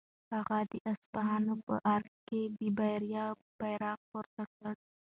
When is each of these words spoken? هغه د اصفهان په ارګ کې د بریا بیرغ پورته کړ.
هغه 0.33 0.57
د 0.71 0.73
اصفهان 0.91 1.43
په 1.65 1.73
ارګ 1.95 2.11
کې 2.27 2.41
د 2.57 2.59
بریا 2.77 3.25
بیرغ 3.59 3.97
پورته 4.09 4.43
کړ. 4.55 4.73